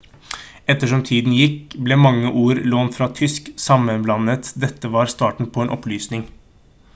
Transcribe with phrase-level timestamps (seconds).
[0.73, 5.75] ettersom tiden gikk ble mange ord lånt fra tysk sammenblandet dette var starten på en
[5.77, 6.27] opplysning